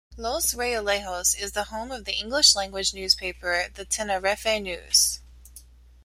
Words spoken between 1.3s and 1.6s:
is